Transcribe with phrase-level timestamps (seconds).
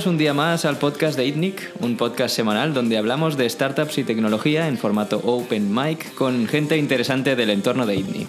[0.00, 3.98] Bienvenidos un día más al podcast de ITNIC, un podcast semanal donde hablamos de startups
[3.98, 8.28] y tecnología en formato open mic con gente interesante del entorno de ITNIC.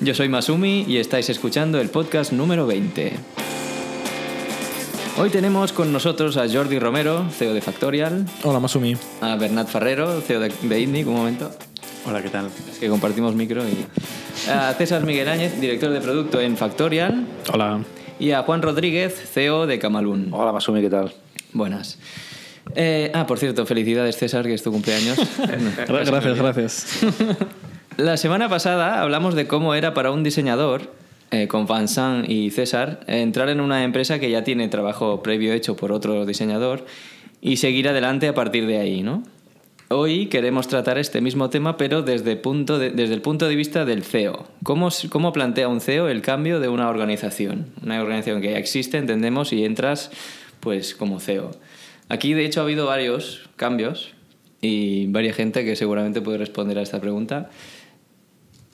[0.00, 3.14] Yo soy Masumi y estáis escuchando el podcast número 20.
[5.18, 8.24] Hoy tenemos con nosotros a Jordi Romero, CEO de Factorial.
[8.44, 8.96] Hola Masumi.
[9.22, 11.50] A Bernat Ferrero, CEO de, de ITNIC, un momento.
[12.06, 12.48] Hola, ¿qué tal?
[12.70, 14.48] Es que compartimos micro y...
[14.48, 17.26] A César Miguel Áñez, director de producto en Factorial.
[17.52, 17.80] Hola.
[18.18, 20.28] Y a Juan Rodríguez, CEO de Camalún.
[20.32, 21.12] Hola Masumi, ¿qué tal?
[21.52, 21.98] Buenas.
[22.74, 25.18] Eh, ah, por cierto, felicidades César, que es tu cumpleaños.
[25.88, 27.06] gracias, gracias.
[27.98, 30.92] La semana pasada hablamos de cómo era para un diseñador,
[31.30, 35.76] eh, con Vincent y César, entrar en una empresa que ya tiene trabajo previo hecho
[35.76, 36.86] por otro diseñador
[37.42, 39.22] y seguir adelante a partir de ahí, ¿no?
[39.88, 44.02] Hoy queremos tratar este mismo tema, pero desde, punto desde el punto de vista del
[44.02, 44.48] CEO.
[44.64, 47.70] ¿Cómo, ¿Cómo plantea un CEO el cambio de una organización?
[47.84, 50.10] Una organización que ya existe, entendemos, y entras
[50.58, 51.52] pues como CEO.
[52.08, 54.12] Aquí, de hecho, ha habido varios cambios
[54.60, 57.50] y varias gente que seguramente puede responder a esta pregunta.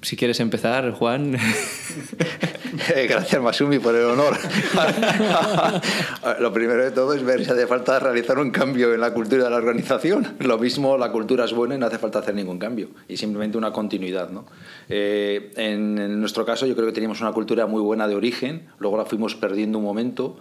[0.01, 1.37] Si quieres empezar, Juan.
[3.09, 4.35] Gracias, Masumi, por el honor.
[6.41, 9.45] Lo primero de todo es ver si hace falta realizar un cambio en la cultura
[9.45, 10.37] de la organización.
[10.39, 12.89] Lo mismo, la cultura es buena y no hace falta hacer ningún cambio.
[13.09, 14.31] Y simplemente una continuidad.
[14.31, 14.47] ¿no?
[14.89, 18.69] Eh, en, en, nuestro caso, yo creo que teníamos una cultura muy buena de origen,
[18.79, 20.39] luego la fuimos perdiendo un momento.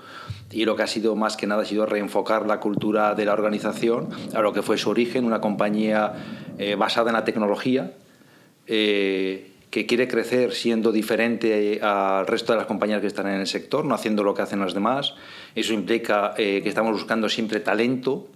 [0.52, 3.34] Y lo que ha sido más que nada ha sido reenfocar la cultura de la
[3.34, 6.14] organización a lo que fue su origen, una compañía
[6.58, 7.94] eh, basada en la tecnología.
[8.68, 13.48] Eh, que quiere crecer siendo diferente al resto de las compañías que están en el
[13.48, 15.16] sector, no haciendo lo que hacen las demás.
[15.56, 18.28] Eso implica eh, que estamos buscando siempre talento,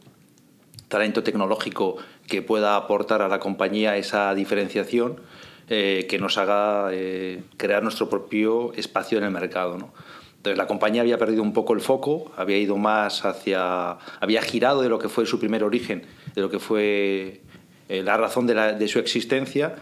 [0.87, 5.19] talento tecnológico que pueda aportar a la compañía esa diferenciación
[5.67, 9.77] eh, que nos haga eh, crear nuestro propio espacio en el mercado.
[9.77, 9.93] ¿no?
[10.37, 14.81] Entonces la compañía había perdido un poco el foco, había ido más hacia, había girado
[14.81, 17.41] de lo que fue su primer origen, de lo que fue
[17.89, 19.75] la razón de, la, de su existencia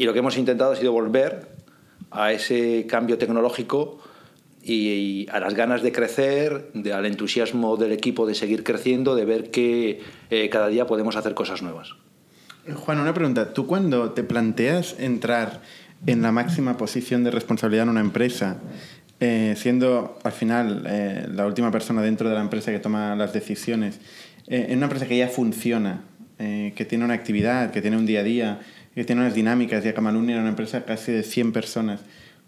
[0.00, 1.46] y lo que hemos intentado ha sido volver
[2.10, 3.98] a ese cambio tecnológico
[4.62, 9.26] y, a las ganas de crecer, de, al entusiasmo del equipo de seguir creciendo, de
[9.26, 10.00] ver que
[10.30, 11.96] eh, cada día podemos hacer cosas nuevas.
[12.74, 13.52] Juan, una pregunta.
[13.52, 15.60] ¿Tú cuando te planteas entrar
[16.06, 18.56] en la máxima posición de responsabilidad en una empresa,
[19.20, 23.34] eh, siendo al final eh, la última persona dentro de la empresa que toma las
[23.34, 24.00] decisiones,
[24.46, 26.04] eh, en una empresa que ya funciona,
[26.42, 28.60] eh, que tiene una actividad, que tiene un día a día,
[28.94, 32.00] que tiene unas dinámicas, ya Camalún era una empresa casi de 100 personas.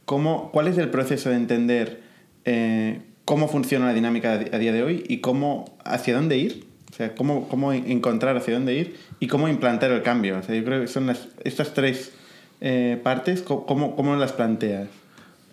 [0.04, 2.00] ¿Cómo, ¿Cuál es el proceso de entender
[2.44, 6.64] eh, cómo funciona la dinámica a día de hoy y cómo, hacia dónde ir?
[6.90, 10.38] O sea, cómo, cómo encontrar hacia dónde ir y cómo implantar el cambio.
[10.38, 12.12] O sea, yo creo que son las, estas tres
[12.60, 14.88] eh, partes, ¿cómo, ¿cómo las planteas?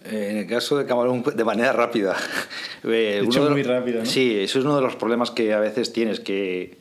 [0.06, 2.16] En el caso de Camalún, de manera rápida.
[2.83, 4.06] de hecho, de muy rápido, ¿no?
[4.06, 6.79] Sí, eso es uno de los problemas que a veces tienes, que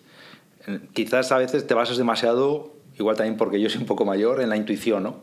[0.92, 4.48] quizás a veces te basas demasiado igual también porque yo soy un poco mayor, en
[4.48, 5.16] la intuición, ¿no?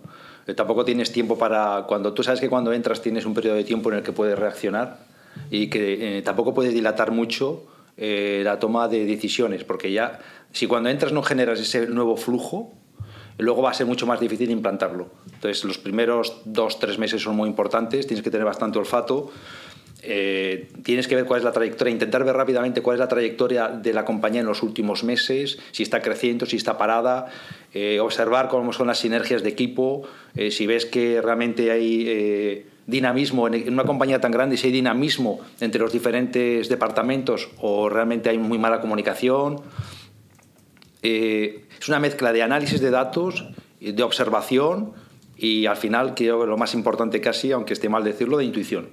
[0.48, 1.86] Eh, tampoco tienes tiempo para...
[1.88, 4.38] Cuando tú sabes que cuando entras tienes un periodo de tiempo en el que puedes
[4.38, 5.00] reaccionar
[5.50, 7.66] y que eh, tampoco puedes dilatar mucho
[7.98, 10.20] eh, la toma de decisiones, porque ya,
[10.52, 12.74] si cuando entras no generas ese nuevo flujo,
[13.38, 15.08] luego va a ser mucho más difícil implantarlo.
[15.34, 19.32] Entonces, los primeros dos, tres meses son muy importantes, tienes que tener bastante olfato,
[20.02, 23.70] eh, tienes que ver cuál es la trayectoria, intentar ver rápidamente cuál es la trayectoria
[23.70, 27.28] de la compañía en los últimos meses, si está creciendo, si está parada,
[27.74, 30.04] eh, observar cómo son las sinergias de equipo,
[30.36, 35.40] eh, si ves que realmente hay dinamismo en, una compañía tan grande, si hay dinamismo
[35.60, 39.62] entre los diferentes departamentos o realmente hay muy mala comunicación.
[41.02, 43.46] es una mezcla de análisis de datos,
[43.80, 44.94] de observación
[45.38, 48.90] y al final, creo que lo más importante casi, aunque esté mal decirlo, de intuición.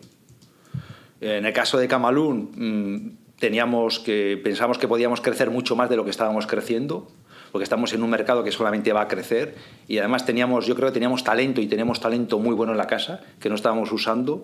[1.22, 5.96] En el caso de Camalún, mmm, teníamos que, pensamos que podíamos crecer mucho más de
[5.96, 7.08] lo que estábamos creciendo,
[7.52, 9.54] porque estamos en un mercado que solamente va a crecer
[9.86, 12.88] y además teníamos, yo creo que teníamos talento y tenemos talento muy bueno en la
[12.88, 14.42] casa que no estábamos usando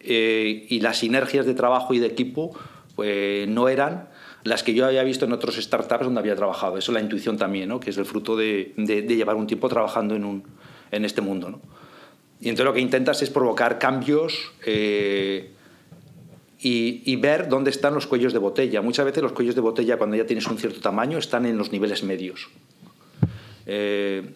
[0.00, 2.54] eh, y las sinergias de trabajo y de equipo
[2.94, 4.08] pues, no eran
[4.44, 6.76] las que yo había visto en otros startups donde había trabajado.
[6.76, 7.80] Eso es la intuición también, ¿no?
[7.80, 10.44] que es el fruto de, de, de llevar un tiempo trabajando en, un,
[10.90, 11.50] en este mundo.
[11.50, 11.60] ¿no?
[12.40, 14.52] Y entonces lo que intentas es provocar cambios.
[14.66, 15.52] Eh,
[16.60, 18.82] y, ver dónde están los cuellos de botella.
[18.82, 21.70] Muchas veces los cuellos de botella, cuando ya tienes un cierto tamaño, están en los
[21.70, 22.48] niveles medios.
[23.66, 24.30] Eh,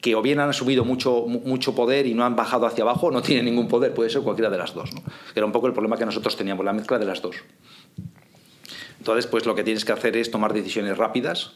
[0.00, 3.10] que o bien han subido mucho, mucho poder y no han bajado hacia abajo, o
[3.10, 4.90] no tienen ningún poder, puede ser cualquiera de las dos.
[5.34, 7.36] Era un poco el problema que nosotros teníamos, la mezcla de las dos.
[8.98, 11.52] Entonces, pues lo que tienes que hacer es tomar decisiones rápidas,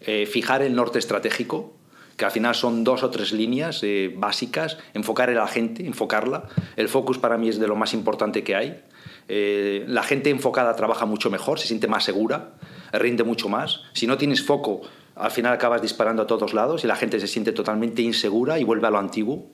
[0.00, 1.74] eh, fijar el norte estratégico,
[2.22, 6.44] que al final son dos o tres líneas eh, básicas, enfocar a la gente, enfocarla.
[6.76, 8.80] El focus para mí es de lo más importante que hay.
[9.26, 12.52] Eh, la gente enfocada trabaja mucho mejor, se siente más segura,
[12.92, 13.80] rinde mucho más.
[13.92, 14.82] Si no tienes foco,
[15.16, 18.62] al final acabas disparando a todos lados y la gente se siente totalmente insegura y
[18.62, 19.50] vuelve a lo antiguo.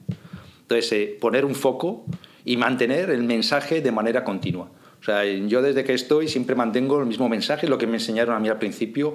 [0.61, 2.05] Entonces, eh, poner un foco
[2.45, 4.69] y mantener el mensaje de manera continua.
[5.01, 8.37] O sea, yo desde que estoy siempre mantengo el mismo mensaje, lo que me enseñaron
[8.37, 9.15] a mí al principio.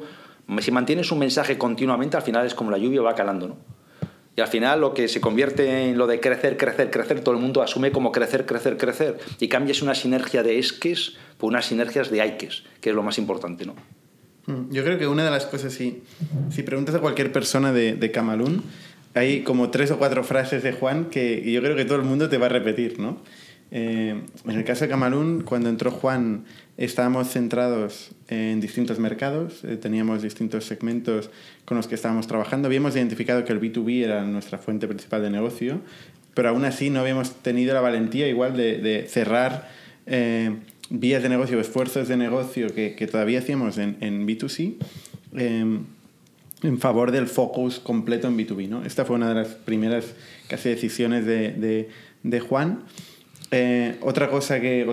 [0.59, 3.57] Si mantienes un mensaje continuamente, al final es como la lluvia va calando, ¿no?
[4.35, 7.41] Y al final lo que se convierte en lo de crecer, crecer, crecer, todo el
[7.41, 9.19] mundo asume como crecer, crecer, crecer.
[9.39, 13.19] Y cambias una sinergia de esques por unas sinergias de aikes, que es lo más
[13.19, 13.75] importante, ¿no?
[14.47, 16.01] Mm, yo creo que una de las cosas, si,
[16.49, 18.63] si preguntas a cualquier persona de, de Camalún,
[19.13, 22.27] hay como tres o cuatro frases de Juan que yo creo que todo el mundo
[22.27, 23.19] te va a repetir, ¿no?
[23.75, 26.45] Eh, en el caso de Camalún, cuando entró Juan,
[26.77, 31.29] estábamos centrados en distintos mercados, eh, teníamos distintos segmentos
[31.65, 32.67] con los que estábamos trabajando.
[32.67, 35.81] Habíamos identificado que el B2B era nuestra fuente principal de negocio,
[36.33, 39.69] pero aún así no habíamos tenido la valentía igual de, de cerrar
[40.05, 40.55] eh,
[40.89, 44.75] vías de negocio, esfuerzos de negocio que, que todavía hacíamos en, en B2C
[46.63, 48.69] en favor del focus completo en B2B.
[48.69, 48.83] ¿no?
[48.85, 50.13] Esta fue una de las primeras
[50.47, 51.89] casi decisiones de, de,
[52.23, 52.83] de Juan.
[53.55, 54.83] Eh, otra cosa que,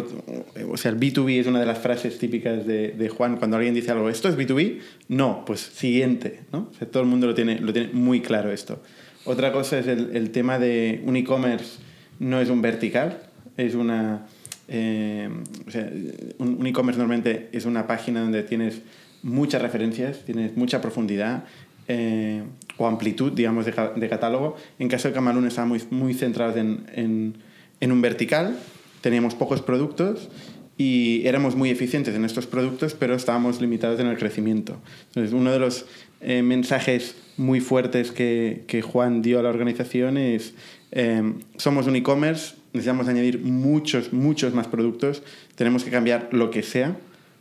[0.71, 3.73] o sea, el B2B es una de las frases típicas de, de, Juan cuando alguien
[3.73, 4.81] dice algo, ¿esto es B2B?
[5.09, 6.69] No, pues siguiente, ¿no?
[6.71, 8.83] O sea, todo el mundo lo tiene, lo tiene muy claro esto.
[9.25, 11.79] Otra cosa es el, el tema de un e-commerce
[12.19, 13.23] no es un vertical,
[13.57, 14.27] es una...
[14.69, 15.29] Eh,
[15.67, 15.91] o sea,
[16.39, 18.83] un, e-commerce normalmente es una página donde tienes
[19.23, 21.45] muchas referencias, tienes mucha profundidad
[21.89, 22.43] eh,
[22.77, 24.57] o amplitud, digamos, de, de, catálogo.
[24.79, 27.50] En caso de Camalún estábamos muy, muy centrados en, en
[27.81, 28.59] en un vertical,
[29.01, 30.29] teníamos pocos productos
[30.77, 34.81] y éramos muy eficientes en estos productos, pero estábamos limitados en el crecimiento.
[35.09, 35.85] Entonces, uno de los
[36.23, 40.55] eh, mensajes muy fuertes que, que, Juan dio a la organización es,
[40.93, 45.23] eh, somos un e-commerce, necesitamos añadir muchos, muchos más productos,
[45.55, 46.97] tenemos que cambiar lo que sea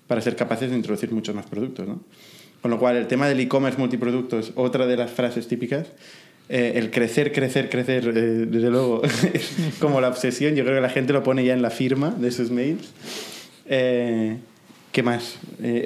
[0.07, 1.87] para ser capaces de introducir muchos más productos.
[1.87, 2.01] ¿no?
[2.61, 5.87] Con lo cual, el tema del e-commerce multiproductos, otra de las frases típicas,
[6.51, 9.03] eh, el crecer, crecer, crecer, eh, desde luego,
[9.79, 10.55] como la obsesión.
[10.55, 12.91] Yo creo que la gente lo pone ya en la firma de sus mails.
[13.67, 14.37] Eh,
[14.91, 15.37] ¿Qué más?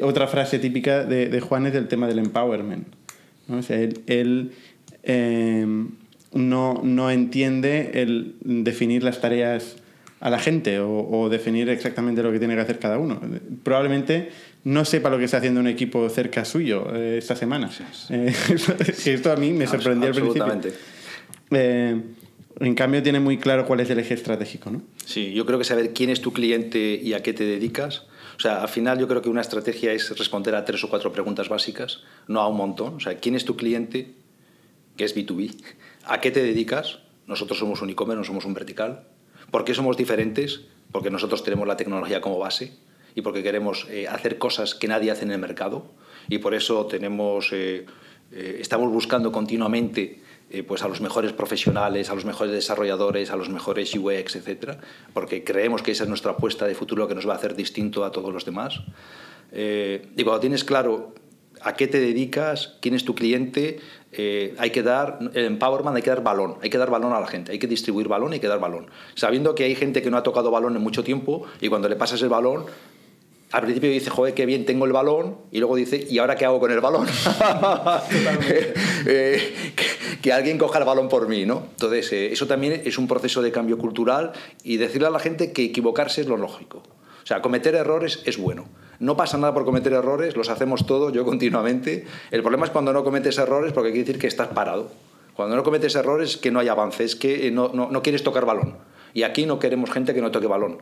[0.01, 2.88] Otra frase típica de, de, Juan es el tema del empowerment.
[3.50, 3.60] ¿no?
[3.68, 4.51] Él, él
[6.31, 9.75] no, no, entiende el definir las tareas
[10.21, 13.19] a la gente o, definir exactamente lo que tiene que hacer cada uno.
[13.63, 14.30] Probablemente
[14.65, 17.69] no sepa lo que está haciendo un equipo cerca suyo eh, esta semana.
[17.71, 18.13] Sí, sí.
[18.13, 18.33] Eh,
[19.13, 20.62] esto a mí me sorprendió al principio.
[21.51, 22.01] Eh,
[22.60, 24.81] en cambio, tiene muy claro cuál es el eje estratégico, ¿no?
[25.06, 28.04] Sí, yo creo que saber quién es tu cliente y a qué te dedicas.
[28.38, 31.12] O sea, al final yo creo que una estrategia es responder a tres o cuatro
[31.12, 32.95] preguntas básicas, no a un montón.
[32.95, 34.13] O sea, ¿quién es tu cliente?
[34.95, 35.56] Que es B2B.
[36.06, 37.00] ¿A qué te dedicas?
[37.27, 39.07] Nosotros somos un e-commerce, no somos un vertical.
[39.51, 40.62] ¿Por qué somos diferentes?
[40.92, 42.74] Porque nosotros tenemos la tecnología como base
[43.15, 45.86] y porque queremos eh, hacer cosas que nadie hace en el mercado
[46.30, 47.86] y por eso tenemos, eh,
[48.31, 53.36] eh, estamos buscando continuamente eh, pues a los mejores profesionales, a los mejores desarrolladores, a
[53.36, 54.77] los mejores UX, etc.
[55.13, 58.06] Porque creemos que esa es nuestra apuesta de futuro que nos va a hacer distinto
[58.06, 58.81] a todos los demás.
[59.51, 61.13] y cuando tienes claro
[61.62, 63.79] a qué te dedicas, quién es tu cliente,
[64.12, 67.20] eh, hay que dar, el empowerment hay que dar balón, hay que dar balón a
[67.20, 68.88] la gente, hay que distribuir balón, hay que dar balón.
[69.15, 71.96] Sabiendo que hay gente que no ha tocado balón en mucho tiempo y cuando le
[71.96, 72.65] pasas el balón,
[73.53, 76.43] al principio dice, joder, qué bien tengo el balón, y luego dice, ¿y ahora qué
[76.43, 77.07] hago con el balón?
[79.05, 79.86] eh, que,
[80.24, 81.67] que, alguien coja el balón por mí, ¿no?
[81.69, 84.31] Entonces, eh, eso también es un proceso de cambio cultural
[84.63, 86.81] y decirle a la gente que equivocarse es lo lógico.
[87.22, 88.65] O sea, cometer errores es bueno.
[88.98, 92.07] No pasa nada por cometer errores, los hacemos todos, yo continuamente.
[92.31, 94.89] El problema es cuando no cometes errores porque quiere decir que estás parado.
[95.36, 98.45] Cuando no cometes errores, que no hay avance, es que no, no, no quieres tocar
[98.45, 98.77] balón.
[99.13, 100.79] Y aquí no queremos gente que no toque balón.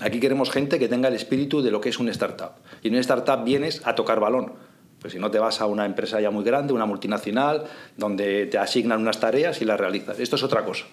[0.00, 2.52] Aquí queremos gente que tenga el espíritu de lo que es una startup.
[2.82, 4.52] Y en una startup vienes a tocar balón.
[5.00, 7.64] Pues si no te vas a una empresa ya muy grande, una multinacional,
[7.96, 10.18] donde te asignan unas tareas y las realizas.
[10.18, 10.84] Esto es otra cosa.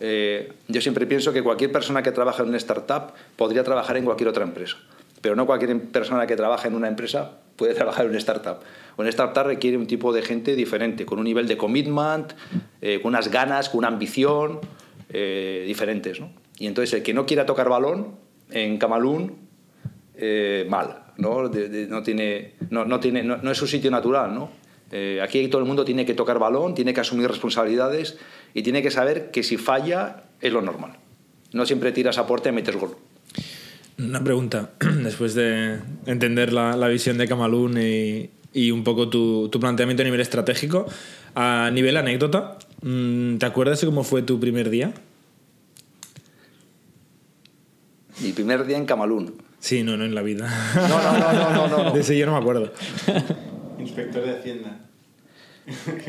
[0.00, 4.04] Eh, yo siempre pienso que cualquier persona que trabaja en una startup podría trabajar en
[4.04, 4.76] cualquier otra empresa.
[5.22, 8.58] Pero no cualquier persona que trabaja en una empresa puede trabajar en una startup.
[8.98, 12.34] Una startup requiere un tipo de gente diferente, con un nivel de commitment,
[12.82, 14.60] eh, con unas ganas, con una ambición
[15.08, 16.20] eh, diferentes.
[16.20, 16.30] ¿no?
[16.58, 19.36] Y entonces el que no quiera tocar balón en Camalún,
[20.16, 21.42] eh, mal, ¿no?
[21.42, 24.50] No, tiene, no, no, tiene, no, es su sitio natural, ¿no?
[24.92, 28.18] Eh, aquí todo el mundo tiene que tocar balón, tiene que asumir responsabilidades
[28.54, 30.92] y tiene que saber que si falla es lo normal.
[31.52, 32.96] No siempre tiras a puerta y metes gol.
[33.98, 34.70] Una pregunta,
[35.02, 40.04] después de entender la, visión de Camalún y, y un poco tu, tu, planteamiento a
[40.04, 40.86] nivel estratégico,
[41.34, 44.94] a nivel anécdota, mm, ¿te acuerdas de cómo fue tu primer día?
[48.22, 49.34] Mi primer día en Camalún.
[49.60, 50.48] Sí, no, no en la vida.
[50.74, 51.90] No, no, no, no, no, no, no.
[51.94, 52.72] De ese yo no me acuerdo.
[53.78, 54.80] Inspector de Hacienda.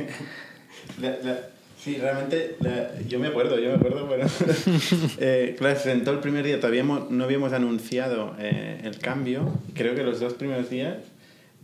[1.01, 1.39] La- la-
[1.77, 4.25] sí, realmente la- yo me acuerdo, yo me acuerdo, pero...
[5.19, 9.51] eh, claro, se sentó el primer día, todavía hemos- no habíamos anunciado eh, el cambio.
[9.73, 10.97] Creo que los dos primeros días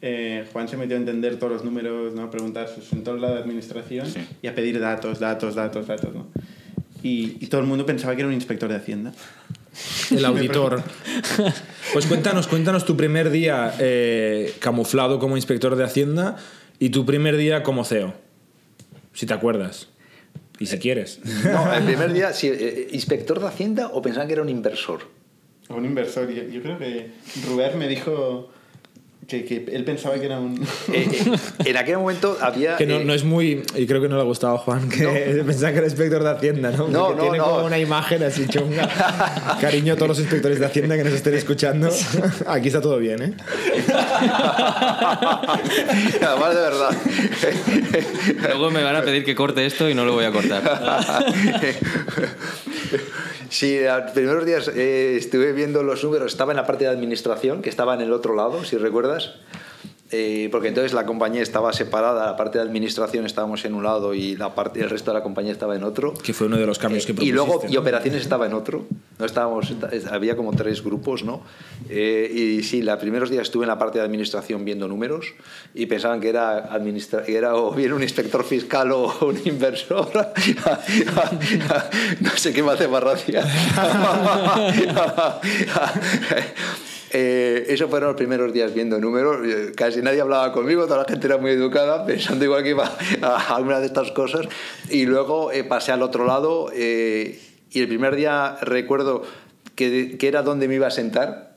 [0.01, 2.23] eh, Juan se metió a entender todos los números, ¿no?
[2.23, 4.19] a preguntar, se sentó al lado de administración Sí.
[4.41, 6.13] y a pedir datos, datos, datos, datos.
[6.13, 6.27] ¿no?
[7.01, 9.13] Y, y todo el mundo pensaba que era un inspector de Hacienda.
[10.11, 10.83] El auditor.
[11.91, 16.37] Pues cuéntanos, cuéntanos tu primer día eh, camuflado como inspector de Hacienda
[16.79, 18.13] y tu primer día como CEO.
[19.13, 19.89] Si te acuerdas.
[20.59, 21.19] Y si quieres.
[21.43, 25.01] No, el primer día, sí, eh, inspector de Hacienda o pensaban que era un inversor.
[25.69, 26.29] O un inversor.
[26.31, 27.11] Yo, yo creo que
[27.47, 28.49] Ruber me dijo
[29.27, 30.61] que, que él pensaba que era un...
[30.91, 32.75] Eh, eh, en aquel momento había.
[32.77, 33.63] Que no, eh, no es muy.
[33.75, 35.05] Y creo que no le ha gustado a Juan, que
[35.45, 36.87] pensaba que era inspector de Hacienda, ¿no?
[36.87, 37.45] No, no, tiene no.
[37.45, 38.89] como una imagen así chunga.
[39.61, 41.89] Cariño a todos los inspectores de Hacienda que nos estén escuchando.
[42.47, 43.33] Aquí está todo bien, ¿eh?
[46.21, 46.97] Además, de verdad.
[48.41, 50.63] Luego me van a pedir que corte esto y no lo voy a cortar.
[53.49, 57.61] Sí, los primeros días eh, estuve viendo los números, estaba en la parte de administración,
[57.61, 59.33] que estaba en el otro lado, si recuerdas.
[60.15, 64.13] Eh, porque entonces la compañía estaba separada, la parte de administración estábamos en un lado
[64.13, 66.13] y la parte, el resto de la compañía estaba en otro.
[66.13, 67.81] Que fue uno de los cambios que Eh, y luego propusiste, y ¿no?
[67.81, 68.85] operaciones estaba en otro
[69.19, 69.71] no estábamos
[70.11, 71.41] había como tres grupos no
[71.89, 75.33] Eh, y sí los primeros días estuve en la parte de administración viendo números
[75.73, 80.09] y pensaban que era administra que era o bien un inspector fiscal o un inversor
[82.21, 83.43] no sé qué me hace más gracia
[87.15, 89.45] Eh, eso fueron los primeros días viendo números.
[89.45, 92.91] Eh, Casi nadie hablaba conmigo, toda la gente era muy educada, pensando igual que iba
[93.21, 94.47] a alguna de estas cosas.
[94.89, 97.39] Y luego eh, pasé al otro lado eh,
[97.71, 99.23] y el primer día recuerdo
[99.75, 101.53] que, que era donde me iba a sentar.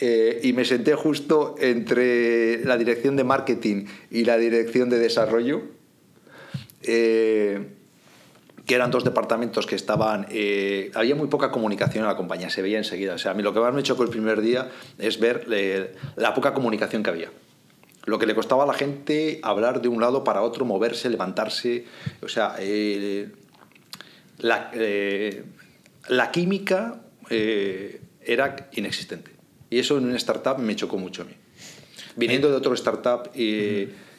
[0.00, 5.62] eh, y me senté justo entre la dirección de marketing y la dirección de desarrollo.
[6.82, 7.60] Eh,
[8.66, 10.26] que eran dos departamentos que estaban...
[10.30, 13.14] eh, había muy poca comunicación en la compañía, se veía enseguida.
[13.14, 15.94] O sea, a mí lo que más me chocó el primer día es ver eh,
[16.16, 17.30] la poca comunicación que había.
[18.04, 21.86] Lo que le costaba a la gente hablar de un lado para otro, moverse, levantarse.
[22.20, 23.30] O sea, eh,
[24.38, 24.70] la,
[26.08, 27.00] la química
[27.30, 29.30] era inexistente.
[29.70, 31.32] Y eso en una startup me chocó mucho a mí.
[32.16, 33.30] Viniendo de otro startup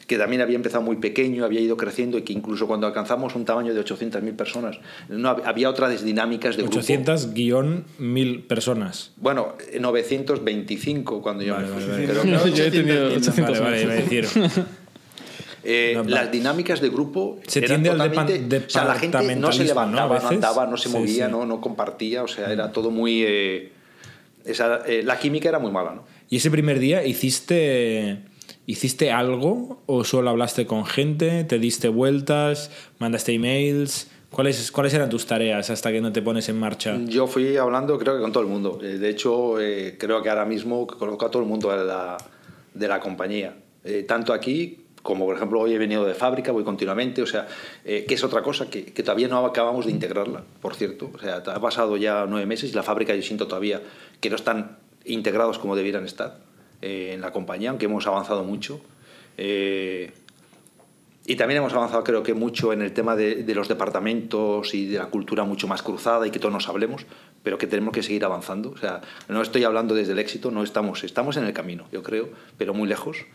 [0.07, 3.45] que también había empezado muy pequeño, había ido creciendo y que incluso cuando alcanzamos un
[3.45, 4.77] tamaño de 800.000 personas,
[5.09, 6.77] no, hab- había otras dinámicas de grupo.
[6.79, 9.11] 800 guion 1000 personas.
[9.15, 11.81] Bueno, 925 cuando yo Vale, me fui.
[11.89, 12.07] vale, vale.
[12.07, 14.27] Pero, No, yo he tenido 800 Vale, vale, iba a decir.
[15.63, 18.57] eh, No, las dinámicas de grupo Se eran tiende al totalmente...
[18.59, 19.65] depa- o sea, la gente no se ¿no?
[19.67, 20.29] levantaba, no, veces.
[20.31, 21.31] andaba, no se Sí, movía, sí.
[21.31, 23.23] No, no compartía, o sea, era todo muy...
[23.25, 23.71] eh,
[24.45, 26.03] esa- eh, la química era muy mala, ¿no?
[26.29, 28.17] ¿Y ese primer día hiciste,
[28.65, 34.09] hiciste algo o solo hablaste con gente, te diste vueltas, mandaste emails?
[34.31, 36.97] ¿Cuáles, ¿Cuáles eran tus tareas hasta que no te pones en marcha?
[37.05, 38.79] Yo fui hablando creo que con todo el mundo.
[38.81, 42.17] Eh, De hecho, eh, creo que ahora mismo conozco a todo el mundo de la,
[42.73, 43.55] de la compañía.
[43.83, 47.21] Eh, tanto aquí como, por ejemplo, hoy he venido de fábrica, voy continuamente.
[47.21, 47.45] O sea,
[47.85, 51.11] eh, que es otra cosa que, que todavía no acabamos de integrarla, por cierto.
[51.13, 53.81] O sea, ha pasado ya nueve meses y la fábrica yo siento todavía
[54.19, 56.39] que no están integrados como debieran estar
[56.83, 58.81] eh, en la compañía, aunque hemos avanzado mucho.
[59.37, 60.11] Eh,
[61.25, 64.87] y también hemos avanzado, creo que mucho en el tema de, de los departamentos y
[64.87, 67.05] de la cultura mucho más cruzada y que todos nos hablemos,
[67.43, 68.71] pero que tenemos que seguir avanzando.
[68.71, 68.99] O sea,
[69.29, 72.73] no estoy hablando desde el éxito, no estamos, estamos en el camino, yo creo, pero
[72.73, 73.25] muy lejos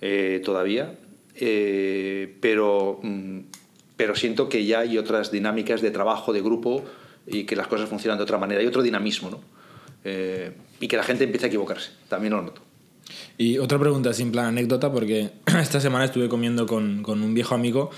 [0.00, 0.96] eh, todavía.
[1.36, 3.38] Eh, pero, mm,
[3.96, 6.84] pero siento que ya hay otras dinámicas de trabajo, de grupo
[7.26, 8.60] y que las cosas funcionan de otra manera.
[8.60, 9.40] Hay otro dinamismo, ¿no?
[10.04, 12.62] Eh, y que la gente empieza a equivocarse, también lo noto.
[13.38, 17.54] Y otra pregunta, sin plan anécdota, porque esta semana estuve comiendo con, con un viejo
[17.54, 17.90] amigo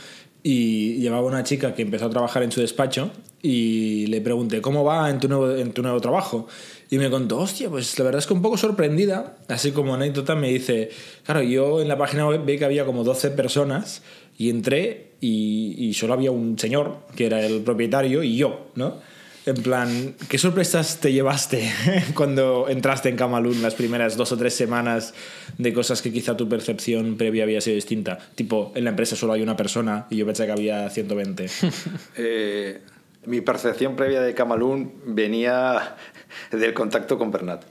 [0.42, 3.10] y llevaba una chica que empezó a trabajar en su despacho
[3.42, 6.48] y le pregunté, ¿cómo va en tu nuevo, en tu nuevo trabajo?
[6.90, 10.34] Y me contó, hostia, pues la verdad es que un poco sorprendida, así como anécdota
[10.34, 10.90] me dice,
[11.24, 14.02] claro, yo en la página web vi que había como 12 personas
[14.36, 18.96] y entré y, y solo había un señor, que era el propietario, y yo, ¿no?
[19.44, 21.68] En plan, ¿qué sorpresas te llevaste
[22.14, 25.14] cuando entraste en Camalún las primeras dos o tres semanas
[25.58, 28.18] de cosas que quizá tu percepción previa había sido distinta?
[28.36, 31.46] Tipo, en la empresa solo hay una persona y yo pensé que había 120.
[32.16, 32.82] Eh,
[33.26, 35.96] mi percepción previa de Camalún venía
[36.52, 37.64] del contacto con Bernat,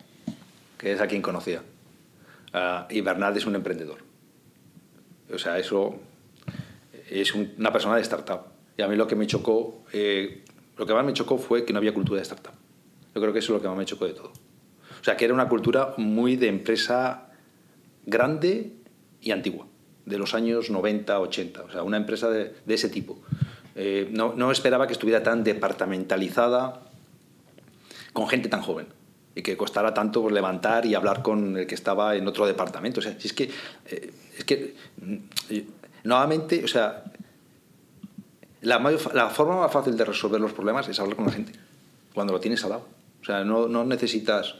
[0.77, 1.61] que es a quien conocía.
[2.53, 3.99] Ah, y Bernat es un emprendedor.
[5.33, 5.97] O sea, eso
[7.09, 8.41] es un- una persona de startup.
[8.77, 10.43] Y a mí lo que me chocó, eh,
[10.81, 12.53] lo que más me chocó fue que no había cultura de startup.
[13.13, 14.29] Yo creo que eso es lo que más me chocó de todo.
[14.29, 17.29] O sea, que era una cultura muy de empresa
[18.07, 18.71] grande
[19.21, 19.67] y antigua,
[20.07, 21.61] de los años 90, 80.
[21.61, 23.19] O sea, una empresa de, de ese tipo.
[23.75, 26.81] Eh, no, no esperaba que estuviera tan departamentalizada
[28.11, 28.87] con gente tan joven
[29.35, 33.01] y que costara tanto pues, levantar y hablar con el que estaba en otro departamento.
[33.01, 33.51] O sea, si es que,
[33.85, 35.15] eh, es que mm,
[36.05, 37.03] nuevamente, o sea,
[38.61, 41.53] la, mayor- la forma más fácil de resolver los problemas es hablar con la gente,
[42.13, 42.87] cuando lo tienes al lado.
[43.21, 44.55] O sea, no, necesitas...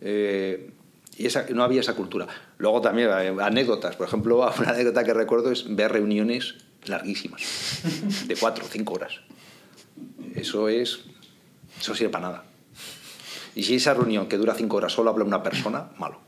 [0.00, 0.70] eh,
[1.16, 2.26] y no había esa cultura.
[2.58, 3.94] Luego también eh, anécdotas.
[3.96, 6.56] Por ejemplo, una anécdota que recuerdo es ver reuniones
[6.86, 7.42] larguísimas,
[8.26, 9.20] de cuatro cinco horas.
[10.34, 11.00] Eso es...
[11.80, 12.44] Eso sirve para nada.
[13.54, 16.20] Y si esa reunión que dura cinco horas solo habla una persona, malo.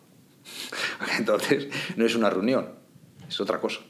[1.19, 1.67] Entonces,
[1.97, 2.69] no es una reunión,
[3.29, 3.81] es otra cosa.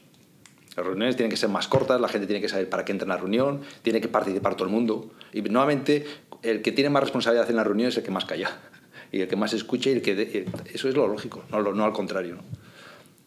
[0.77, 3.05] Las reuniones tienen que ser más cortas, la gente tiene que saber para qué entra
[3.05, 5.09] en la reunión, tiene que participar todo el mundo.
[5.33, 6.05] Y nuevamente,
[6.43, 8.57] el que tiene más responsabilidad en la reunión es el que más calla.
[9.11, 10.15] Y el que más escucha y el que...
[10.15, 12.35] de- eso es lo lógico, no, no al contrario.
[12.35, 12.41] ¿no?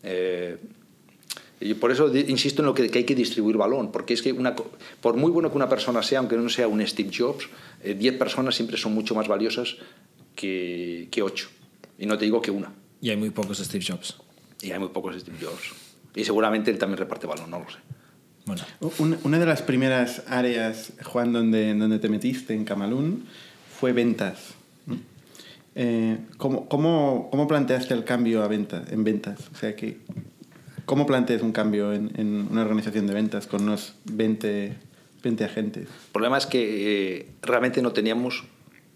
[0.02, 0.59] Eh,
[1.59, 4.30] y por eso insisto en lo que, que hay que distribuir balón, porque es que
[4.33, 7.49] una, por muy bueno que una persona sea, aunque no sea un Steve Jobs,
[7.83, 9.76] eh, 10 personas siempre son mucho más valiosas
[10.37, 11.49] que, que 8.
[11.99, 12.73] Y no te digo que una.
[13.00, 14.16] Y hay muy pocos Steve Jobs.
[14.62, 15.73] Y hay muy pocos Steve Jobs.
[16.14, 17.79] Y seguramente él también reparte balón, no lo sé.
[18.47, 18.62] Bueno,
[18.99, 23.26] Una, una de las primeras áreas, Juan, donde, donde te metiste en Camalún
[23.79, 24.55] fue ventas.
[25.76, 29.38] Eh, ¿cómo, cómo, cómo planteaste el cambio a venta, en ventas?
[29.52, 29.99] O sea, que,
[30.85, 34.73] ¿cómo planteas un cambio en, en una organización de ventas con unos 20,
[35.23, 35.85] 20 agentes?
[35.85, 38.43] El problema es que eh, realmente no teníamos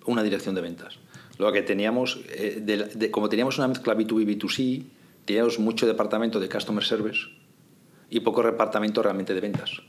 [0.07, 0.99] una dirección de ventas.
[1.39, 4.83] Lo que teníamos, eh, de- de- como teníamos una mezcla B2B y B2C,
[5.25, 7.21] teníamos mucho departamento de customer service
[8.11, 9.83] y poco departamento realmente de ventas.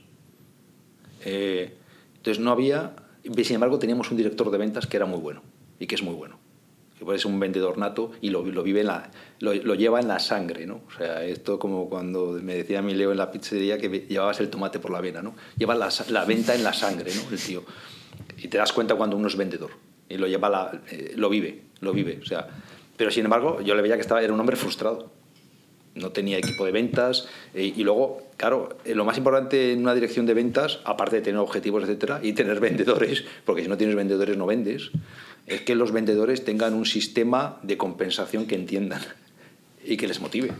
[1.24, 1.74] Eh,
[2.16, 5.42] entonces no había, sin embargo teníamos un director de ventas que era muy bueno
[5.78, 6.38] y que es muy bueno.
[6.98, 10.00] Que puede ser un vendedor nato y lo, lo vive en la, lo, lo lleva
[10.00, 10.80] en la sangre, ¿no?
[10.88, 14.48] O sea, esto como cuando me decía mi Leo en la pizzería que llevabas el
[14.48, 15.34] tomate por la vena, ¿no?
[15.58, 17.30] Lleva la, la venta en la sangre, ¿no?
[17.30, 17.64] El tío.
[18.38, 19.72] Y te das cuenta cuando uno es vendedor
[20.08, 22.48] y lo lleva la, eh, lo vive, lo vive, o sea,
[22.96, 25.10] pero sin embargo yo le veía que estaba era un hombre frustrado.
[25.96, 29.94] No tenía equipo de ventas eh, y luego, claro, eh, lo más importante en una
[29.94, 33.96] dirección de ventas, aparte de tener objetivos, etcétera, y tener vendedores, porque si no tienes
[33.96, 34.90] vendedores no vendes,
[35.46, 39.02] es que los vendedores tengan un sistema de compensación que entiendan
[39.84, 40.52] y que les motive.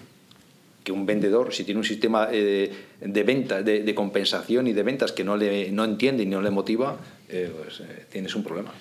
[0.86, 2.70] Que un vendedor, si tiene un sistema eh,
[3.00, 6.52] de venta, de, compensación y de ventas que no, le, no entiende y no le
[6.52, 6.96] motiva,
[7.28, 8.72] eh, pues eh, tienes un problema.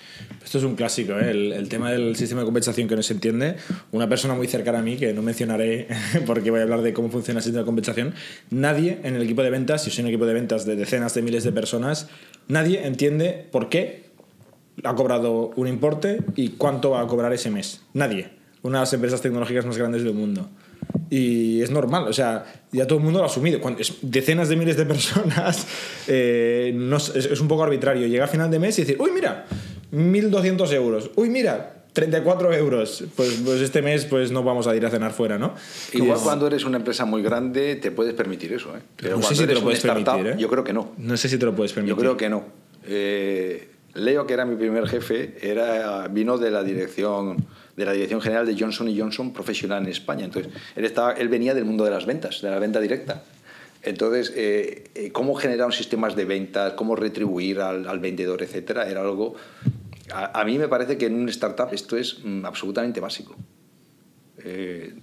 [0.44, 1.32] Esto es un clásico, ¿eh?
[1.32, 3.56] el, el tema del sistema de compensación que no se entiende.
[3.90, 5.88] Una persona muy cercana a mí, que no mencionaré
[6.26, 8.14] porque voy a hablar de cómo funciona el sistema de compensación,
[8.50, 11.22] nadie en el equipo de ventas, si soy un equipo de ventas de decenas de
[11.22, 12.08] miles de personas,
[12.46, 14.04] nadie entiende por qué
[14.84, 17.82] ha cobrado un importe y cuánto va a cobrar ese mes.
[17.94, 18.30] Nadie.
[18.62, 20.48] Una de las empresas tecnológicas más grandes del mundo.
[21.10, 23.60] Y es normal, o sea, ya todo el mundo lo ha asumido.
[23.60, 25.66] Cuando es decenas de miles de personas,
[26.08, 28.06] eh, no es, es un poco arbitrario.
[28.06, 29.46] Llega a final de mes y decir, uy, mira,
[29.92, 31.10] 1.200 euros.
[31.16, 33.04] Uy, mira, 34 euros.
[33.16, 35.54] Pues, pues este mes pues no vamos a ir a cenar fuera, ¿no?
[35.92, 38.80] Igual es- cuando eres una empresa muy grande te puedes permitir eso, ¿eh?
[38.96, 40.36] Pero No sé si te lo puedes startup, permitir, ¿eh?
[40.42, 40.92] yo creo que no.
[40.98, 41.96] No sé si te lo puedes permitir.
[41.96, 42.44] Yo creo que no.
[42.86, 48.20] Eh, Leo, que era mi primer jefe, era, vino de la dirección de la dirección
[48.20, 50.24] general de Johnson Johnson profesional en España.
[50.24, 53.22] Entonces, él, estaba, él venía del mundo de las ventas, de la venta directa.
[53.82, 59.02] Entonces, eh, eh, cómo generar sistemas de ventas, cómo retribuir al, al vendedor, etcétera, era
[59.02, 59.36] algo.
[60.12, 63.36] A, a mí me parece que en un startup esto es mm, absolutamente básico.
[64.42, 64.94] Eh,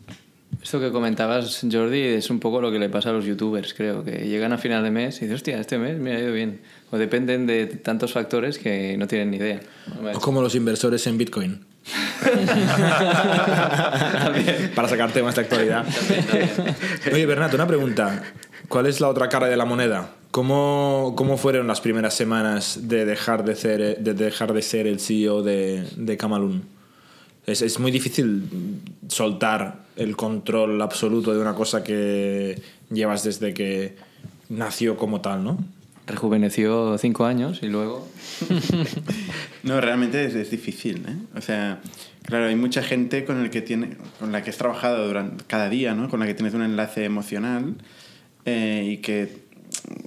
[0.62, 4.04] Esto que comentabas, Jordi, es un poco lo que le pasa a los youtubers, creo,
[4.04, 6.62] que llegan a final de mes y dicen, hostia, este mes me ha ido bien.
[6.92, 9.62] O dependen de tantos factores que no tienen ni idea.
[10.14, 11.66] O como los inversores en Bitcoin.
[14.76, 15.86] Para sacar temas de actualidad.
[17.12, 18.24] Oye, Bernat, una pregunta.
[18.70, 20.12] ¿Cuál es la otra cara de la moneda?
[20.32, 25.00] ¿Cómo, cómo fueron las primeras semanas de dejar de ser, de dejar de ser el
[25.00, 26.18] CEO de, de?
[27.46, 33.96] Es, es muy difícil soltar el control absoluto de una cosa que llevas desde que
[34.50, 35.58] nació como tal, ¿no?
[36.08, 38.08] Rejuveneció cinco años y luego...
[39.64, 41.16] No, realmente es, es difícil, ¿eh?
[41.38, 41.80] O sea,
[42.24, 45.70] claro, hay mucha gente con, el que tiene, con la que has trabajado durante cada
[45.70, 46.10] día, ¿no?
[46.10, 47.76] Con la que tienes un enlace emocional
[48.46, 49.44] eh, y que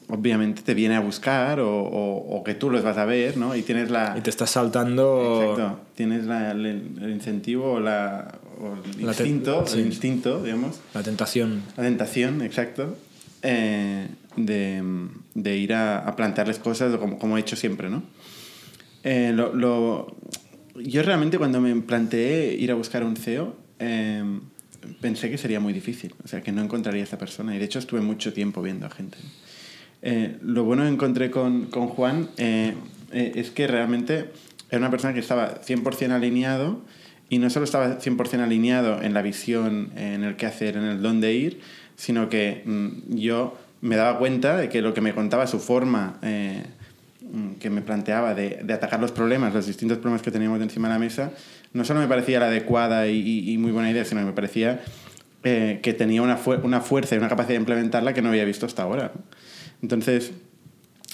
[0.08, 3.56] obviamente te viene a buscar o, o- o que tú los vas a ver, ¿no?
[3.56, 4.14] Y tienes la...
[4.18, 5.40] Y te estás saltando...
[5.54, 5.80] Exacto.
[5.94, 6.66] Tienes la- el,
[7.00, 9.80] el incentivo o, la, o el La te- instinto, sí.
[9.80, 11.62] el instinto, digamos, La tentación.
[11.78, 12.98] la tentación, exacto,
[13.42, 14.06] eh,
[14.36, 14.82] de,
[15.36, 18.02] de ir a, a plantearles cosas como, como he hecho siempre, ¿no?
[19.04, 20.16] Eh, lo, lo-
[20.82, 24.22] yo realmente cuando me planteé ir a buscar un CEO, eh,
[25.00, 27.54] pensé que sería muy difícil, o sea, que no encontraría a esta persona.
[27.54, 29.16] Y de hecho estuve mucho tiempo viendo a gente.
[30.02, 32.74] Eh, lo bueno que encontré con, con Juan eh,
[33.12, 34.30] eh, es que realmente
[34.70, 36.82] era una persona que estaba 100% alineado
[37.28, 41.02] y no solo estaba 100% alineado en la visión, en el qué hacer, en el
[41.02, 41.60] dónde ir,
[41.96, 46.18] sino que mm, yo me daba cuenta de que lo que me contaba, su forma
[46.22, 46.64] eh,
[47.60, 50.94] que me planteaba de, de atacar los problemas, los distintos problemas que teníamos encima de
[50.94, 51.32] la mesa,
[51.72, 54.80] no solo me parecía la adecuada y, muy buena idea, sino que me parecía
[55.44, 58.44] eh, que tenía una, fu- una fuerza y una capacidad de implementarla que no había
[58.44, 59.12] visto hasta ahora.
[59.82, 60.32] Entonces,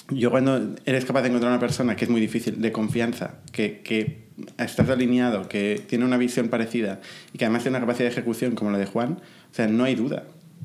[0.09, 3.81] yo cuando eres capaz de encontrar una persona que es muy difícil, de confianza, que,
[3.81, 4.23] que
[4.57, 7.01] estás alineado, que tiene una visión parecida
[7.33, 9.13] y que además tiene una capacidad de ejecución como la de Juan,
[9.51, 10.23] o sea, no hay duda.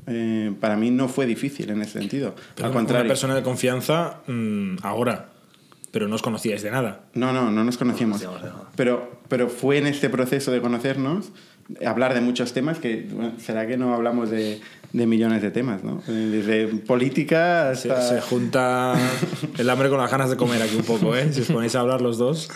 [0.09, 2.35] Eh, para mí no fue difícil en ese sentido.
[2.55, 3.07] Pero Al una contrario.
[3.07, 5.29] persona de confianza mm, ahora,
[5.91, 7.01] pero no os conocíais de nada.
[7.13, 8.21] No, no, no nos conocíamos.
[8.23, 8.31] No.
[8.75, 11.31] Pero, pero fue en este proceso de conocernos,
[11.85, 14.59] hablar de muchos temas, que bueno, será que no hablamos de,
[14.93, 16.01] de millones de temas, ¿no?
[16.07, 18.15] Eh, Desde política Se, hasta...
[18.15, 18.95] se junta
[19.57, 21.31] el hambre con las ganas de comer aquí un poco, ¿eh?
[21.31, 22.49] Si os ponéis a hablar los dos.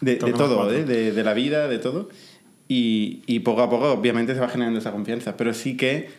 [0.00, 0.72] De, de todo.
[0.72, 0.84] ¿eh?
[0.84, 2.08] de, de la vida, de todo.
[2.68, 5.36] Y, y poco a poco, obviamente, se va generando esa confianza.
[5.36, 6.10] Pero sí que,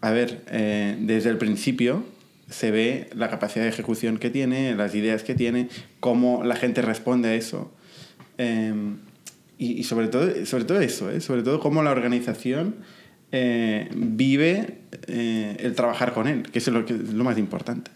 [0.00, 2.04] a ver, eh, desde el principio
[2.48, 5.68] se ve la capacidad de ejecución que tiene, las ideas que tiene,
[6.00, 7.72] cómo la gente responde a eso.
[8.38, 8.72] Eh,
[9.60, 11.20] y, sobre, todo, sobre todo eso, ¿eh?
[11.20, 12.76] sobre todo cómo la organización
[13.30, 17.90] eh, vive eh, el trabajar con él, que es lo, que, es lo más importante.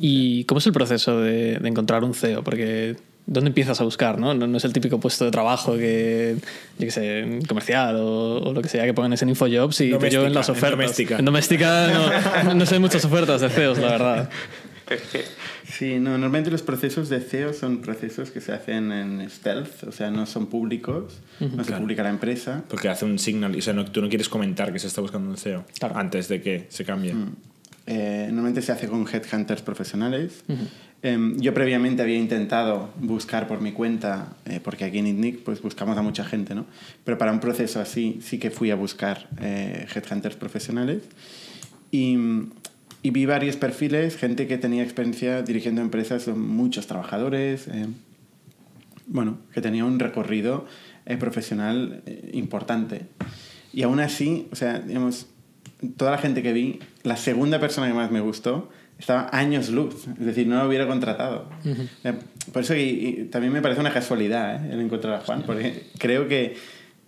[0.00, 2.42] ¿Y cómo es el proceso de, de encontrar un CEO?
[2.42, 4.18] Porque ¿dónde empiezas a buscar?
[4.18, 4.34] ¿no?
[4.34, 6.36] No, no es el típico puesto de trabajo que,
[6.78, 9.90] yo qué sé, comercial o, o lo que sea que pones en Infojobs y te
[9.94, 10.70] Doméstica, lleven las en ofertas.
[10.78, 11.18] doméstica.
[11.18, 11.88] En doméstica
[12.44, 14.30] no, no sé muchas ofertas de CEOs, la verdad.
[15.64, 19.92] Sí, no, normalmente los procesos de CEO son procesos que se hacen en stealth, o
[19.92, 22.62] sea, no son públicos, no se publica la empresa.
[22.68, 25.28] Porque hace un signal, o sea, no, tú no quieres comentar que se está buscando
[25.28, 25.96] un CEO Claro.
[25.98, 27.14] antes de que se cambie.
[27.88, 30.44] Eh, normalmente se hace con headhunters profesionales.
[31.02, 35.62] Em, yo previamente había intentado buscar por mi cuenta, eh, porque aquí en ITNIC pues
[35.62, 36.66] buscamos a mucha gente, ¿no?
[37.04, 41.02] Pero para un proceso así sí que fui a buscar eh, headhunters profesionales.
[41.90, 42.16] Y,
[43.02, 47.86] y vi varios perfiles, gente que tenía experiencia dirigiendo empresas muchos trabajadores, eh,
[49.06, 50.66] bueno, que tenía un recorrido
[51.04, 53.02] eh, profesional eh, importante.
[53.72, 55.28] Y aún así, o sea, digamos,
[55.96, 60.06] toda la gente que vi, la segunda persona que más me gustó estaba años luz,
[60.18, 61.48] es decir, no lo hubiera contratado.
[62.04, 62.12] Eh,
[62.52, 64.72] Por eso y- y también me parece una casualidad ¿eh?
[64.72, 66.56] el encontrar a Juan, porque creo que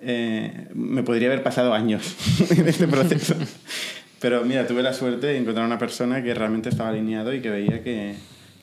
[0.00, 2.14] eh, me podría haber pasado años
[2.50, 3.34] en este proceso.
[4.20, 7.50] Pero mira, tuve la suerte de encontrar una persona que realmente estaba alineado y que
[7.50, 8.14] veía que,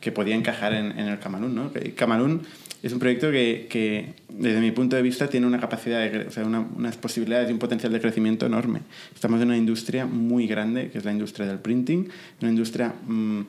[0.05, 1.55] que podía encajar en, en el Camalún.
[1.55, 1.73] ¿no?
[1.73, 2.43] Que Camalún
[2.83, 6.31] es un proyecto que, que, desde mi punto de vista, tiene una capacidad, de, o
[6.31, 8.81] sea, una- unas posibilidades y un potencial de crecimiento enorme.
[9.15, 12.07] Estamos en una industria muy grande, que es la industria del printing,
[12.41, 13.41] una industria mm,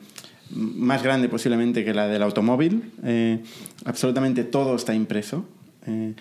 [0.55, 2.91] más grande posiblemente que la del automóvil.
[3.03, 3.37] Eh,
[3.85, 5.45] absolutamente todo está impreso.
[5.85, 6.13] Eh,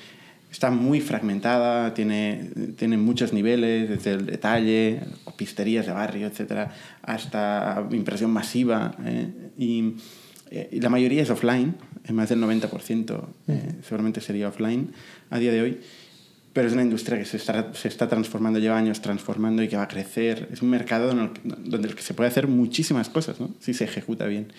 [0.53, 7.83] está muy fragmentada, tiene, tiene muchos niveles, desde el detalle, copisterías de barrio, etcétera, hasta
[7.93, 8.95] impresión masiva.
[9.07, 9.95] eh, y,
[10.51, 11.75] eh, y la mayoría es offline,
[12.13, 14.93] más del 90% eh, seguramente sería offline
[15.31, 15.81] a día de hoy.
[16.53, 19.77] Pero es una industria que se está, se está transformando, lleva años transformando y que
[19.77, 20.49] va a crecer.
[20.51, 23.51] Es un mercado en el donde se puede hacer muchísimas cosas, ¿no?
[23.61, 24.53] si se ejecuta bien.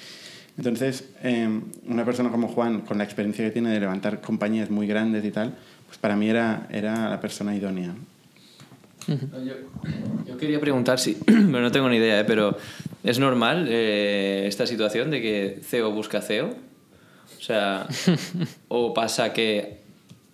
[0.58, 1.50] Entonces, eh,
[1.88, 5.32] una persona como Juan, con la experiencia que tiene de levantar compañías muy grandes y
[5.32, 5.56] tal,
[5.88, 7.96] pues para mí era, era la persona idónea.
[9.08, 9.54] Yo,
[10.26, 12.26] yo quería preguntar si, pero no tengo ni idea, ¿eh?
[12.26, 12.58] pero
[13.08, 16.48] ¿es normal eh, esta situación de que CEO busca CEO?
[17.38, 17.88] O sea,
[18.68, 19.78] ¿o pasa que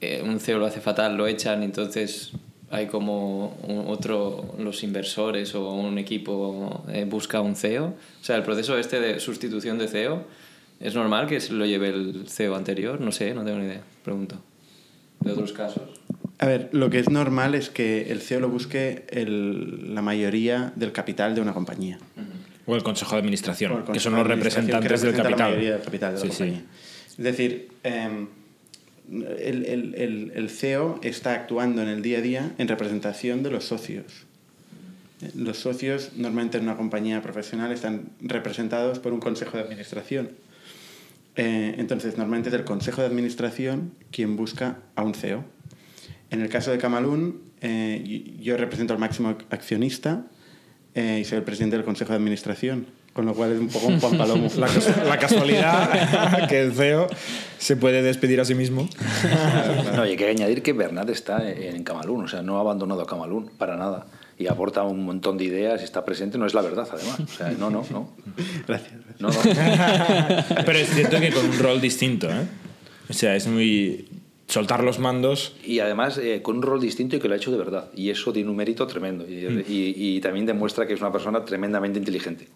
[0.01, 2.31] eh, un CEO lo hace fatal, lo echan y entonces
[2.71, 7.86] hay como un- otro, los inversores o un equipo eh, busca un CEO?
[7.86, 10.23] O sea, el proceso este de sustitución de CEO,
[10.79, 12.99] ¿es normal que se lo lleve el CEO anterior?
[12.99, 14.38] No sé, no tengo ni idea, pregunto.
[15.19, 15.83] ¿De otros casos?
[16.39, 20.73] A ver, lo que es normal es que el CEO lo busque el- la mayoría
[20.75, 21.99] del capital de una compañía.
[22.65, 25.38] O el consejo de administración, que son los representantes del capital.
[25.39, 26.38] La mayoría del capital de Sí, la sí.
[26.39, 26.65] compañía.
[27.17, 28.28] Es decir, em,
[29.12, 33.52] el, el- el- el CEO está actuando en el día a día en representación de
[33.52, 34.06] los socios.
[35.36, 40.30] Los socios, normalmente en una compañía profesional, están representados por un consejo de administración.
[41.36, 45.43] Eh, entonces, normalmente es el consejo de administración quien busca a un CEO.
[46.30, 50.26] En el caso de Camalún, eh, yo represento al máximo accionista
[50.95, 52.88] eh, y soy el presidente del consejo de administración.
[53.13, 54.47] Con lo cual es un poco un Juan Palomo.
[54.58, 54.67] La,
[55.06, 57.08] la casualidad que el CEO
[57.60, 58.89] se puede despedir a sí mismo.
[59.95, 63.01] No, y hay que añadir que Bernat está en Camalún, o sea, no ha abandonado
[63.03, 64.08] a Camalún para nada.
[64.39, 66.39] Y aporta un montón de ideas y está presente.
[66.39, 67.19] No es la verdad, además.
[67.19, 68.10] O sea, no, no, no.
[68.67, 68.93] Gracias.
[69.06, 69.19] gracias.
[69.19, 70.65] no, no.
[70.65, 72.47] Pero es cierto que con un rol distinto, ¿eh?
[73.10, 74.10] O sea, es muy...
[74.54, 77.52] Soltar los mandos Y además eh, con un rol distinto y que lo ha hecho
[77.52, 77.89] de verdad.
[77.96, 79.26] Y eso tiene un mérito tremendo.
[79.28, 79.34] Y,
[79.68, 82.48] y- y también demuestra que es una persona tremendamente inteligente.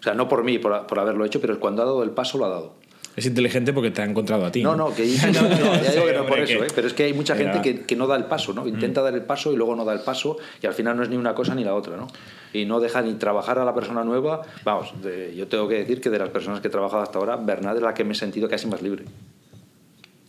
[0.00, 2.38] O sea, no por mí, por, por haberlo hecho, pero cuando ha dado el paso,
[2.38, 2.74] lo ha dado.
[3.16, 4.62] es inteligente porque te ha encontrado a ti.
[4.62, 6.68] No, no, que no, no, ya digo que no por eso, ¿eh?
[6.74, 8.66] pero es que hay mucha gente que, que no da el paso, ¿no?
[8.66, 11.08] Intenta dar el paso y luego no da el paso y al final no es
[11.10, 12.06] ni una cosa ni la otra, ¿no?
[12.54, 14.42] Y no deja ni trabajar a la persona nueva.
[14.64, 17.36] Vamos, de- yo tengo que decir que de las personas que he trabajado hasta ahora,
[17.36, 19.04] Bernat es la que me he sentido casi más libre.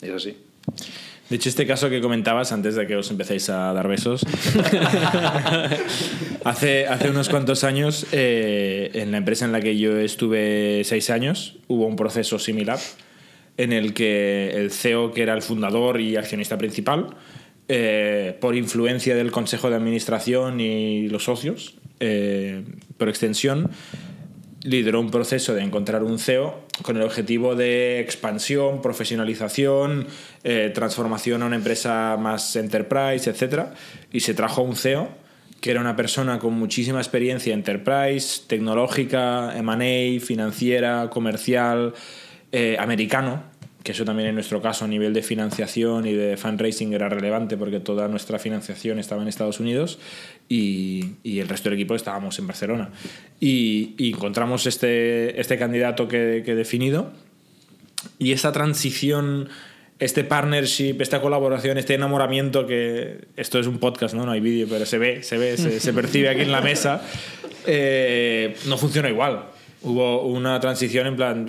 [0.02, 0.36] Es así.
[1.30, 4.26] De hecho, este caso que comentabas antes de que os empecéis a dar besos,
[6.44, 11.12] hace, hace unos cuantos años, eh, en la empresa en la que yo estuve seis
[11.12, 12.80] años, hubo un proceso similar
[13.58, 17.16] en el que el CEO, que era el fundador y accionista principal,
[17.68, 22.64] eh, por influencia del consejo de administración y los socios, eh,
[22.98, 23.70] por extensión,
[24.64, 30.08] lideró un proceso de encontrar un CEO con el objetivo de expansión, profesionalización,
[30.44, 33.68] eh, transformación a una empresa más enterprise, etc.
[34.12, 35.10] Y se trajo a un CEO
[35.62, 41.94] que era una persona con muchísima experiencia enterprise, tecnológica, M&A, financiera, comercial,
[42.52, 43.44] eh, americano,
[43.90, 47.58] que eso también en nuestro caso a nivel de financiación y de fundraising era relevante
[47.58, 49.98] porque toda nuestra financiación estaba en Estados Unidos
[50.48, 52.92] y, y el resto del equipo estábamos en Barcelona.
[53.40, 57.12] Y, y encontramos este, este candidato que, que he definido
[58.20, 59.50] y esa transición,
[59.98, 64.68] este partnership, esta colaboración, este enamoramiento que esto es un podcast, no, no hay vídeo,
[64.70, 67.02] pero se ve, se ve, se, se percibe aquí en la mesa,
[67.66, 69.46] eh, no funciona igual.
[69.82, 71.46] Hubo una transición en plan,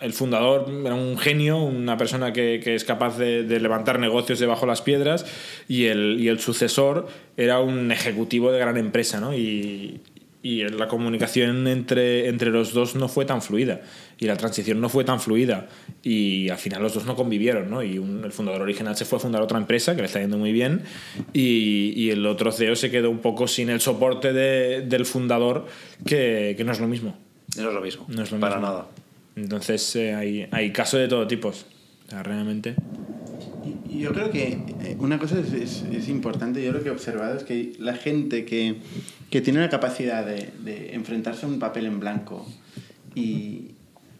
[0.00, 4.38] el fundador era un genio, una persona que, que es capaz de, de levantar negocios
[4.38, 5.26] debajo de las piedras
[5.68, 9.34] y el, y el sucesor era un ejecutivo de gran empresa, ¿no?
[9.34, 10.00] Y,
[10.42, 13.82] y la comunicación entre, entre los dos no fue tan fluida
[14.18, 15.68] y la transición no fue tan fluida
[16.02, 17.82] y al final los dos no convivieron, ¿no?
[17.82, 20.38] Y un- el fundador original se fue a fundar otra empresa que le está yendo
[20.38, 20.80] muy bien
[21.34, 25.66] y, y el otro CEO se quedó un poco sin el soporte de- del fundador
[26.06, 27.18] que, que no es lo mismo.
[27.58, 28.06] No es lo mismo.
[28.08, 28.70] No es lo para mismo.
[28.70, 28.86] nada.
[29.42, 31.48] Entonces eh, hay, hay casos de todo tipo.
[31.48, 31.54] O
[32.10, 32.74] sea, realmente.
[33.90, 37.36] Yo creo que eh, una cosa es, es- es importante, yo lo que he observado
[37.36, 38.76] es que la gente que,
[39.30, 42.46] que tiene la capacidad de, de enfrentarse a un papel en blanco
[43.14, 43.72] y,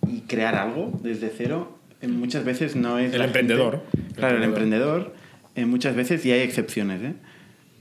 [0.07, 3.15] y crear algo desde cero, eh, muchas veces no es...
[3.15, 3.83] El emprendedor.
[3.93, 5.15] gente- claro, el emprendedor,
[5.55, 7.15] eh, muchas veces, y hay excepciones, ¿eh?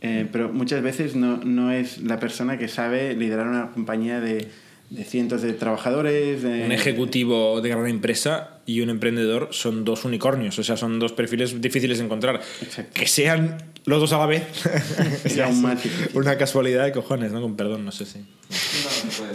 [0.02, 4.48] Eh, pero muchas veces no, no es la persona que sabe liderar una compañía de,
[4.90, 6.42] de cientos de trabajadores.
[6.42, 10.58] de- Un ejecutivo de gran empresa y un emprendedor son dos unicornios.
[10.60, 12.42] O sea, son dos perfiles difíciles de encontrar.
[12.62, 12.92] Exacto.
[12.94, 14.44] Que sean los dos a la vez.
[15.62, 16.10] Más difícil.
[16.18, 17.42] Una casualidad de cojones, ¿no?
[17.42, 18.20] Con perdón, no sé si.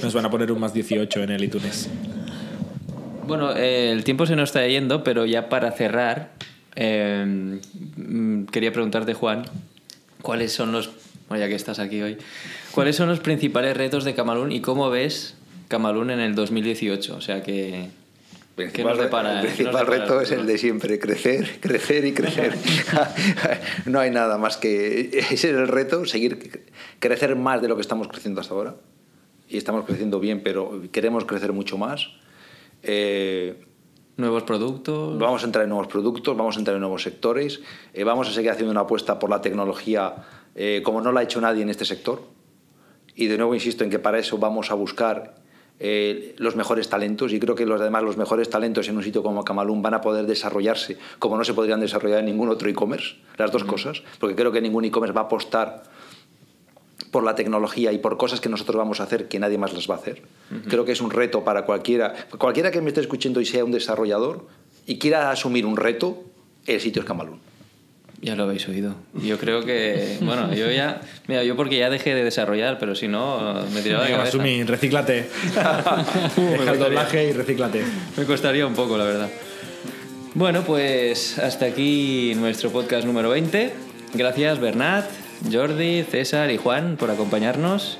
[0.02, 1.88] Nos van a poner un más 18 en el iTunes.
[3.26, 6.32] Bueno, eh, el tiempo se nos está yendo, pero ya para cerrar,
[6.76, 7.58] eh,
[8.52, 9.44] quería preguntarte, Juan,
[10.20, 10.90] ¿cuáles son los,
[11.28, 12.18] bueno, ya que estás aquí hoy,
[12.72, 15.36] cuáles son los principales retos de Camalún y cómo ves
[15.74, 17.16] Camalún en el 2018?
[17.16, 17.88] O sea, que...
[18.56, 22.12] ¿qué Principal, nos depara- el principal depara reto es el de siempre, crecer, crecer y
[22.12, 22.54] crecer.
[23.86, 25.10] no hay nada más que...
[25.12, 26.60] Ese es el reto, seguir cre-
[27.00, 28.76] crecer más de lo que estamos creciendo hasta ahora.
[29.48, 32.06] Y estamos creciendo bien, pero queremos crecer mucho más.
[32.84, 33.64] Eh,
[34.16, 35.18] Nuevos productos.
[35.18, 37.62] Vamos a entrar en nuevos productos, vamos a entrar en nuevos sectores,
[37.94, 40.14] eh, vamos a seguir haciendo una apuesta por la tecnología
[40.54, 42.22] eh, como no la ha hecho nadie en este sector.
[43.16, 45.34] Y de nuevo insisto en que para eso vamos a buscar
[45.80, 49.22] eh, los mejores talentos y creo que los además los mejores talentos en un sitio
[49.24, 53.16] como Camalún van a poder desarrollarse como no se podrían desarrollar en ningún otro e-commerce,
[53.36, 55.82] las dos cosas, porque creo que ningún e-commerce va a apostar
[57.10, 59.88] por la tecnología y por cosas que nosotros vamos a hacer que nadie más las
[59.88, 60.22] va a hacer.
[60.68, 63.70] Creo que es un reto para cualquiera, cualquiera que me esté escuchando y sea un
[63.70, 64.46] desarrollador
[64.86, 66.24] y quiera asumir un reto,
[66.66, 67.40] el sitio es Camalún.
[68.24, 68.94] Ya lo habéis oído.
[69.22, 73.06] Yo creo que, bueno, yo ya, mira, yo porque ya dejé de desarrollar, pero si
[73.06, 74.38] no, me tiraba de cabeza.
[74.38, 75.26] Masumi, recíclate.
[76.36, 77.84] Deja el doblaje y recíclate.
[78.16, 79.28] Me costaría un poco, la verdad.
[80.32, 83.74] Bueno, pues hasta aquí nuestro podcast número 20.
[84.14, 85.04] Gracias Bernat,
[85.52, 87.98] Jordi, César y Juan por acompañarnos.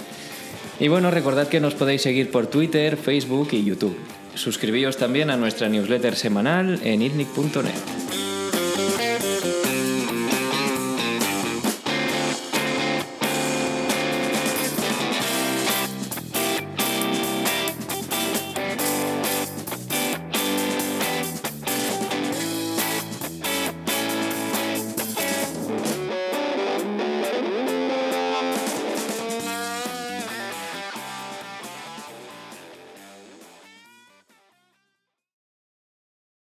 [0.80, 3.98] Y bueno, recordad que nos podéis seguir por Twitter, Facebook y YouTube.
[4.36, 8.03] Suscribíos también a nuestra newsletter semanal en itnic.net.